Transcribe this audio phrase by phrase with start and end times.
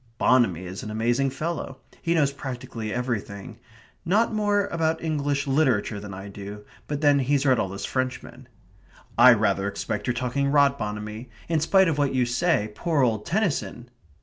[0.17, 1.77] ("Bonamy is an amazing fellow.
[2.01, 3.59] He knows practically everything
[4.03, 8.47] not more about English literature than I do but then he's read all those Frenchmen.")
[9.15, 11.29] "I rather suspect you're talking rot, Bonamy.
[11.47, 13.91] In spite of what you say, poor old Tennyson...."